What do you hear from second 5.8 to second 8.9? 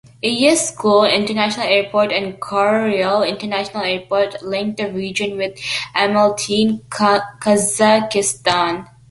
Almaty in Kazakhstan.